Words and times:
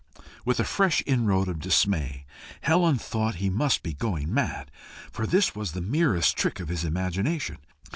With 0.43 0.59
a 0.59 0.63
fresh 0.63 1.03
inroad 1.05 1.47
of 1.47 1.59
dismay 1.59 2.25
Helen 2.61 2.97
thought 2.97 3.35
he 3.35 3.51
must 3.51 3.83
be 3.83 3.93
going 3.93 4.33
mad, 4.33 4.71
for 5.11 5.27
this 5.27 5.53
was 5.53 5.73
the 5.73 5.79
merest 5.81 6.35
trick 6.35 6.59
of 6.59 6.69
his 6.69 6.83
imagination. 6.83 7.59